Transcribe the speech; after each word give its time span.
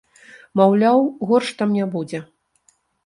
Маўляў, 0.61 0.97
горш 1.31 1.51
там 1.59 1.77
не 1.81 1.85
будзе. 1.97 2.23